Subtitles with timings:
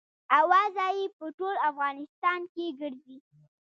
[0.39, 3.17] اوازه یې په ټول افغانستان کې ګرزي.